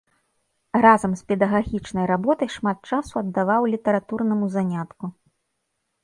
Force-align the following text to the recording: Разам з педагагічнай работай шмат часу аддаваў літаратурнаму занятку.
Разам 0.85 1.11
з 1.17 1.21
педагагічнай 1.31 2.05
работай 2.11 2.49
шмат 2.55 2.79
часу 2.91 3.13
аддаваў 3.21 3.61
літаратурнаму 3.73 4.45
занятку. 4.55 5.05